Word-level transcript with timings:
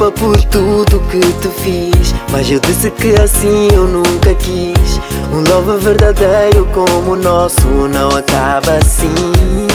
desculpa 0.00 0.10
por 0.12 0.42
tudo 0.44 1.00
que 1.10 1.20
te 1.20 1.48
fiz. 1.60 2.14
Mas 2.32 2.50
eu 2.50 2.58
disse 2.60 2.90
que 2.90 3.14
assim 3.20 3.68
eu 3.74 3.86
nunca 3.86 4.34
quis. 4.34 4.98
Um 5.32 5.42
love 5.48 5.84
verdadeiro 5.84 6.66
como 6.72 7.12
o 7.12 7.16
nosso 7.16 7.66
não 7.92 8.08
acaba 8.08 8.78
assim. 8.78 9.66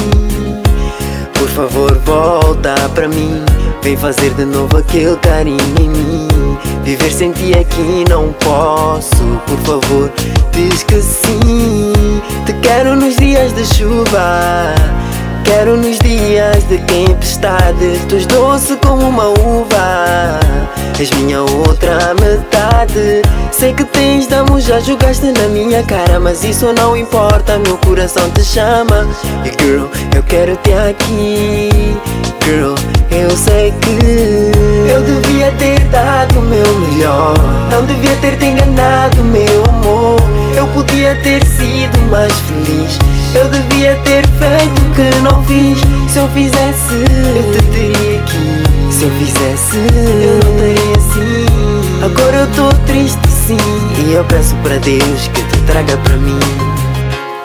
Por 1.33 1.47
favor, 1.49 1.95
volta 2.05 2.73
pra 2.93 3.07
mim. 3.07 3.43
Vem 3.83 3.95
fazer 3.95 4.33
de 4.33 4.45
novo 4.45 4.77
aquele 4.77 5.15
carinho 5.17 5.59
em 5.79 5.89
mim. 5.89 6.27
Viver 6.83 7.11
sem 7.11 7.31
ti 7.31 7.53
aqui 7.53 8.03
não 8.09 8.33
posso. 8.33 9.23
Por 9.45 9.59
favor, 9.59 10.11
diz 10.51 10.83
que 10.83 11.01
sim. 11.01 11.93
Te 12.45 12.53
quero 12.61 12.95
nos 12.95 13.15
dias 13.17 13.53
de 13.53 13.65
chuva. 13.65 14.73
Quero 15.45 15.77
nos 15.77 15.99
dias 15.99 16.67
de 16.67 16.79
tempestade 16.79 17.99
Tu 18.09 18.15
és 18.15 18.25
doce 18.25 18.75
como 18.77 19.07
uma 19.07 19.27
uva. 19.29 20.39
És 20.99 21.11
minha 21.11 21.41
outra 21.41 22.15
metade. 22.19 23.21
Sei 23.51 23.71
que 23.73 23.83
tens 23.85 24.27
damos, 24.27 24.63
já 24.63 24.79
jogaste 24.79 25.27
na 25.27 25.47
minha 25.47 25.83
cara 25.83 26.19
Mas 26.19 26.43
isso 26.43 26.73
não 26.73 26.97
importa, 26.97 27.59
meu 27.59 27.77
coração 27.77 28.29
te 28.31 28.43
chama. 28.43 29.07
E 29.45 29.63
girl, 29.63 29.85
eu 30.15 30.23
quero 30.23 30.57
te 30.57 30.73
aqui. 30.73 31.95
Girl, 32.43 32.75
eu 33.11 33.29
sei 33.31 33.71
que 33.81 34.91
Eu 34.91 35.01
devia 35.01 35.51
ter 35.53 35.79
dado 35.85 36.39
o 36.39 36.41
meu 36.41 36.79
melhor. 36.79 37.35
Não 37.71 37.85
devia 37.85 38.15
ter 38.17 38.37
te 38.37 38.45
enganado, 38.45 39.23
meu 39.23 39.63
amor. 39.65 40.19
Eu 40.57 40.65
podia 40.67 41.15
ter 41.21 41.45
sido 41.45 41.97
mais 42.09 42.33
feliz 42.41 42.97
Eu 43.35 43.49
devia 43.49 43.95
ter 43.97 44.25
feito 44.27 44.81
o 44.81 44.91
que 44.95 45.19
não 45.21 45.43
fiz. 45.43 45.77
Se 46.09 46.19
eu 46.19 46.27
fizesse, 46.29 46.93
eu 47.35 47.51
te 47.51 47.61
teria 47.67 48.19
aqui. 48.21 48.93
Se 48.93 49.03
eu 49.03 49.11
fizesse, 49.11 49.77
eu 50.23 50.35
não 50.43 50.55
teria 50.57 50.97
assim. 50.97 51.45
Agora 52.03 52.37
eu 52.37 52.47
tô 52.55 52.69
triste 52.85 53.27
sim. 53.27 53.57
E 54.07 54.13
eu 54.13 54.23
peço 54.23 54.55
para 54.63 54.77
Deus 54.77 55.27
que 55.33 55.43
te 55.43 55.61
traga 55.67 55.97
para 55.97 56.15
mim. 56.15 56.39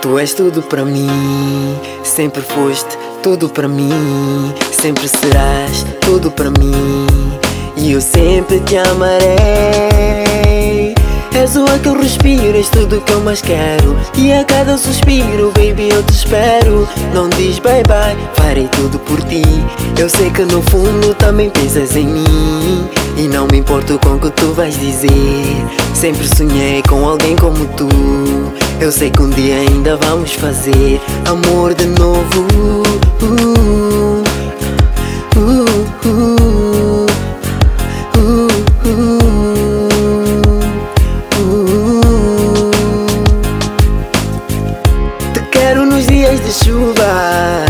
Tu 0.01 0.19
és 0.19 0.33
tudo 0.33 0.63
para 0.63 0.85
mim. 0.85 1.11
Sempre 2.05 2.43
foste 2.43 2.97
tudo 3.23 3.49
para 3.49 3.67
mim. 3.67 4.55
Sempre 4.71 5.09
serás 5.09 5.85
tudo 6.01 6.31
para 6.31 6.51
mim. 6.51 7.07
E 7.77 7.93
eu 7.93 8.01
sempre 8.01 8.61
te 8.61 8.77
amarei 8.77 10.21
És 11.41 11.57
o 11.57 11.65
ar 11.65 11.79
que 11.79 11.89
eu 11.89 11.99
respiro, 11.99 12.55
és 12.55 12.69
tudo 12.69 13.01
que 13.01 13.13
eu 13.15 13.21
mais 13.23 13.41
quero. 13.41 13.97
E 14.15 14.31
a 14.31 14.45
cada 14.45 14.77
suspiro, 14.77 15.51
baby, 15.57 15.89
eu 15.89 16.03
te 16.03 16.13
espero. 16.13 16.87
Não 17.15 17.31
diz 17.31 17.59
bye 17.59 17.83
bye, 17.85 18.15
farei 18.35 18.69
tudo 18.69 18.99
por 18.99 19.19
ti. 19.23 19.43
Eu 19.99 20.07
sei 20.11 20.29
que 20.29 20.43
no 20.43 20.61
fundo 20.61 21.15
também 21.15 21.49
pensas 21.49 21.97
em 21.97 22.07
mim. 22.07 22.87
E 23.17 23.27
não 23.27 23.47
me 23.47 23.57
importo 23.57 23.99
com 24.01 24.17
o 24.17 24.21
que 24.21 24.31
tu 24.33 24.53
vais 24.53 24.79
dizer. 24.79 25.11
Sempre 25.95 26.29
sonhei 26.29 26.83
com 26.83 27.09
alguém 27.09 27.35
como 27.37 27.65
tu. 27.69 27.89
Eu 28.79 28.93
sei 28.93 29.09
que 29.09 29.23
um 29.23 29.31
dia 29.31 29.61
ainda 29.61 29.97
vamos 29.97 30.35
fazer 30.35 31.01
Amor 31.25 31.73
de 31.73 31.87
novo. 31.87 32.47
Uh, 32.55 33.25
uh, 33.25 34.00
quero 45.71 45.87
nos 45.87 46.05
dias 46.09 46.41
de 46.41 46.53
chuva 46.53 47.65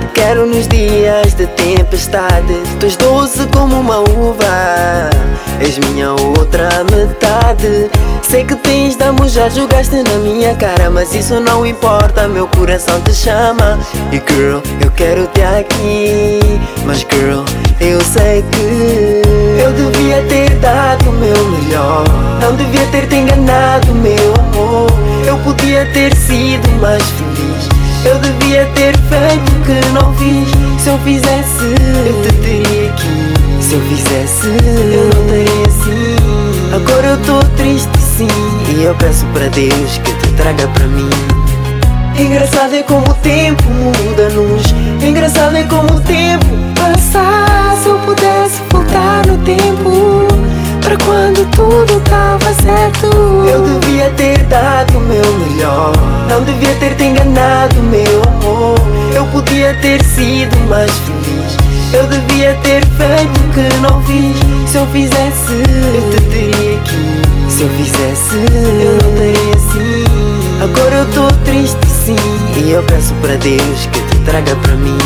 Te 0.00 0.06
quero 0.14 0.46
nos 0.46 0.68
dias 0.68 1.34
de 1.34 1.48
tempestade 1.48 2.54
Tu 2.78 2.86
és 2.86 2.96
doce 2.96 3.44
como 3.48 3.80
uma 3.80 3.98
uva 3.98 5.10
És 5.60 5.76
minha 5.78 6.12
outra 6.12 6.70
metade. 6.90 7.90
Sei 8.22 8.44
que 8.44 8.54
tens 8.56 8.96
damos, 8.96 9.32
já 9.32 9.48
jogaste 9.48 9.96
na 9.96 10.14
minha 10.18 10.54
cara 10.54 10.88
Mas 10.90 11.12
isso 11.12 11.38
não 11.40 11.66
importa, 11.66 12.28
meu 12.28 12.46
coração 12.46 13.00
te 13.02 13.12
chama. 13.12 13.78
E 14.12 14.22
girl, 14.32 14.60
eu 14.80 14.90
quero 14.92 15.26
te 15.28 15.42
aqui 15.42 16.38
Mas 16.86 16.98
girl, 17.00 17.44
eu 17.80 18.00
sei 18.00 18.42
que 18.52 19.22
Eu 19.60 19.72
devia 19.72 20.22
ter 20.28 20.50
dado 20.60 21.10
o 21.10 21.12
meu 21.12 21.48
melhor. 21.50 22.04
Não 22.40 22.54
devia 22.54 22.86
ter 22.86 23.06
te 23.08 23.16
enganado, 23.16 23.92
meu 23.96 24.34
amor. 24.34 24.90
Eu 25.26 25.36
podia 25.38 25.84
ter 25.92 26.14
sido 26.16 26.68
mais 26.80 27.02
feliz 27.02 27.39
Eu 28.04 28.18
devia 28.18 28.64
ter 28.74 28.96
feito 28.96 29.52
o 29.52 29.64
que 29.64 29.88
não 29.92 30.14
fiz. 30.14 30.48
Se 30.82 30.88
eu 30.88 30.98
fizesse, 31.00 31.74
eu 32.06 32.22
te 32.22 32.32
teria 32.36 32.90
aqui. 32.90 33.62
Se 33.62 33.74
eu 33.74 33.80
fizesse, 33.82 34.46
eu 34.46 35.04
não 35.14 35.26
teria 35.28 35.66
assim. 35.66 36.74
Agora 36.74 37.06
eu 37.08 37.18
tô 37.18 37.38
triste 37.56 37.98
sim. 37.98 38.28
E 38.74 38.84
eu 38.84 38.94
peço 38.94 39.26
para 39.26 39.48
Deus 39.48 39.98
que 39.98 40.12
te 40.14 40.32
traga 40.34 40.66
para 40.68 40.86
mim. 40.86 41.10
Engraçado 42.18 42.74
é 42.74 42.82
como 42.82 43.10
o 43.10 43.14
tempo 43.14 43.64
muda-nos. 43.68 44.62
Engraçado 45.02 45.56
é 45.56 45.64
como 45.64 45.94
o 45.96 46.00
tempo 46.00 46.46
passa. 46.74 47.60
Se 47.82 47.88
eu 47.88 47.98
pudesse 48.00 48.60
voltar 48.70 49.26
no 49.26 49.38
tempo 49.38 50.28
Pra 50.82 50.96
quando 51.06 51.48
tudo 51.50 52.00
tava 52.00 52.52
certo 52.62 53.06
Eu 53.50 53.62
devia 53.62 54.10
ter 54.10 54.38
dado 54.44 54.98
o 54.98 55.00
meu 55.00 55.38
melhor 55.38 56.09
Não 56.40 56.46
devia 56.46 56.74
ter 56.76 56.94
te 56.94 57.04
enganado, 57.04 57.82
meu 57.82 58.22
amor. 58.22 58.78
Eu 59.14 59.26
podia 59.26 59.74
ter 59.82 60.02
sido 60.02 60.56
mais 60.70 60.90
feliz. 60.90 61.54
Eu 61.92 62.06
devia 62.06 62.54
ter 62.62 62.82
feito 62.96 63.40
o 63.40 63.52
que 63.52 63.76
não 63.82 64.02
fiz. 64.04 64.70
Se 64.70 64.78
eu 64.78 64.86
fizesse, 64.86 65.52
eu 65.94 66.10
te 66.10 66.24
teria 66.30 66.78
aqui. 66.78 67.50
Se 67.50 67.62
eu 67.64 67.68
fizesse, 67.68 68.36
eu 68.82 68.92
não 68.92 69.12
teria 69.18 69.54
assim. 69.54 70.64
Agora 70.64 70.94
eu 70.94 71.06
tô 71.12 71.28
triste 71.44 71.86
sim. 71.86 72.16
E 72.56 72.70
eu 72.70 72.82
peço 72.84 73.12
para 73.20 73.36
Deus 73.36 73.86
que 73.92 74.00
te 74.00 74.18
traga 74.24 74.56
para 74.56 74.76
mim 74.76 74.96